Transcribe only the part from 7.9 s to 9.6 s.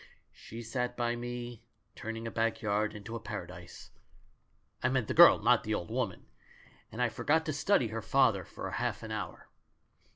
father for half an hour.